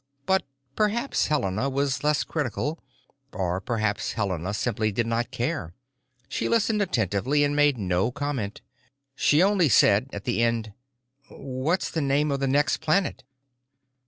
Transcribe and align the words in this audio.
But 0.25 0.41
perhaps 0.75 1.27
Helena 1.27 1.69
was 1.69 2.03
less 2.03 2.23
critical; 2.23 2.79
or 3.31 3.61
perhaps 3.61 4.13
Helena 4.13 4.51
simply 4.55 4.91
did 4.91 5.05
not 5.05 5.29
care. 5.29 5.75
She 6.27 6.49
listened 6.49 6.81
attentively 6.81 7.43
and 7.43 7.55
made 7.55 7.77
no 7.77 8.09
comment. 8.11 8.61
She 9.13 9.43
only 9.43 9.69
said, 9.69 10.09
at 10.11 10.23
the 10.23 10.41
end, 10.41 10.73
"What's 11.29 11.91
the 11.91 12.01
name 12.01 12.31
of 12.31 12.39
the 12.39 12.47
next 12.47 12.77
planet?" 12.77 13.23